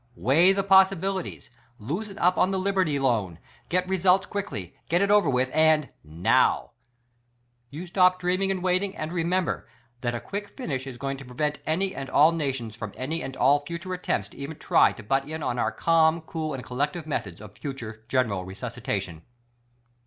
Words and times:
Weigh 0.15 0.51
the 0.51 0.63
possibilities; 0.63 1.51
loosen 1.77 2.17
up 2.17 2.35
on 2.35 2.49
the 2.49 2.57
liberty 2.57 2.97
loan; 2.97 3.37
get 3.69 3.87
results 3.87 4.25
quickly; 4.25 4.75
get 4.89 4.99
it 4.99 5.11
over 5.11 5.29
with, 5.29 5.51
and— 5.53 5.89
now! 6.27 6.71
You 7.69 7.85
stop 7.85 8.17
dreaming 8.17 8.49
and 8.49 8.63
waiting; 8.63 8.97
and 8.97 9.13
remember: 9.13 9.67
That 10.01 10.15
a 10.15 10.19
quick 10.19 10.57
finish 10.57 10.87
is 10.87 10.97
going 10.97 11.17
to 11.17 11.25
prevent 11.25 11.59
any 11.67 11.93
and 11.93 12.09
all 12.09 12.31
nations 12.31 12.75
from 12.75 12.95
any 12.97 13.21
and 13.21 13.37
all 13.37 13.63
future 13.63 13.93
attempts 13.93 14.29
to 14.29 14.37
even 14.37 14.57
try 14.57 14.91
to 14.91 15.03
butt 15.03 15.29
in 15.29 15.43
on 15.43 15.59
our 15.59 15.71
calm, 15.71 16.21
cool 16.21 16.55
and 16.55 16.63
collective 16.63 17.05
methods 17.05 17.39
of 17.39 17.55
future 17.59 18.03
general 18.09 18.43
resuscitation. 18.43 19.21